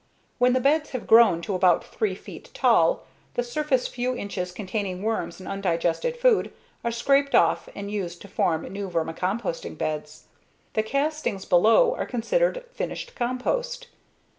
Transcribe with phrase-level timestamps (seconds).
[0.39, 3.03] When the beds have grown to about three feet tall,
[3.35, 6.51] the surface few inches containing worms and undigested food
[6.83, 10.23] are scraped off and used to form new vermicomposting beds.
[10.73, 13.89] The castings below are considered finished compost.